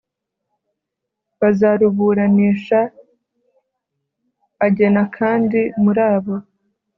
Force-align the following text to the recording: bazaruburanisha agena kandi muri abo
bazaruburanisha 1.39 2.79
agena 4.65 5.01
kandi 5.17 5.59
muri 5.83 6.01
abo 6.13 6.35